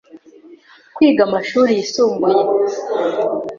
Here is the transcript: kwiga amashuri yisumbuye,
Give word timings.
kwiga 0.95 1.21
amashuri 1.27 1.69
yisumbuye, 1.79 2.41